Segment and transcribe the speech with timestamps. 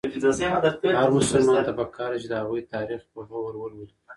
[0.99, 3.97] هر مسلمان ته پکار ده چې د هغوی تاریخ په غور ولولي.